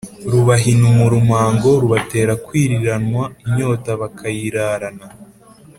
[0.31, 5.07] Rubahina umurumango: Rubatera kwiriranwa inyota bakayirarana.